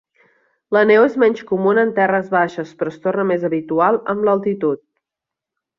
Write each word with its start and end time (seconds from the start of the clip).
La 0.77 0.81
neu 0.91 1.03
és 1.09 1.17
menys 1.23 1.43
comuna 1.51 1.83
en 1.89 1.91
terres 1.99 2.33
baixes, 2.37 2.73
però 2.81 2.95
es 2.95 2.99
torna 3.07 3.29
més 3.33 3.49
habitual 3.51 4.05
amb 4.15 4.29
l'altitud. 4.31 4.87